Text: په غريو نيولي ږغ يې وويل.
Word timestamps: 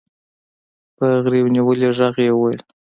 په 0.97 1.05
غريو 1.23 1.53
نيولي 1.55 1.87
ږغ 1.97 2.15
يې 2.25 2.31
وويل. 2.35 2.61